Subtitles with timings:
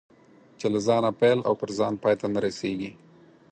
[0.59, 2.91] چې له ځانه پیل او پر ځان پای ته نه رسېږي.